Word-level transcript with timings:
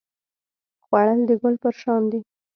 خوړل 0.83 1.19
د 1.29 1.31
ګل 1.41 1.55
پر 1.63 1.73
شان 1.81 2.01
دی 2.11 2.19